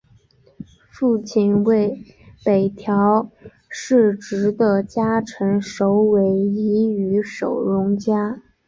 [0.89, 2.03] 父亲为
[2.43, 3.29] 北条
[3.69, 8.41] 氏直的家臣神尾伊予守荣加。